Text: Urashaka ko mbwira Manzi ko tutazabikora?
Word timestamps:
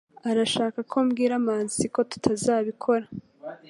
Urashaka 0.31 0.79
ko 0.91 0.97
mbwira 1.05 1.33
Manzi 1.45 1.85
ko 1.93 2.01
tutazabikora? 2.11 3.05